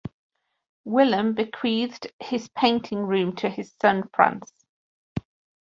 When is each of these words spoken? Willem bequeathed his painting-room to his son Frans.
Willem 0.83 1.35
bequeathed 1.35 2.11
his 2.19 2.47
painting-room 2.57 3.35
to 3.35 3.49
his 3.51 3.71
son 3.79 4.09
Frans. 4.15 4.51